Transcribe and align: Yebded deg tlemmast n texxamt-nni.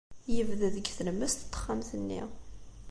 Yebded 0.35 0.71
deg 0.75 0.85
tlemmast 0.97 1.39
n 1.43 1.45
texxamt-nni. 1.51 2.21